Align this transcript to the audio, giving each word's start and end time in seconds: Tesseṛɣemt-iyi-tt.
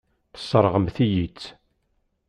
Tesseṛɣemt-iyi-tt. 0.33 1.43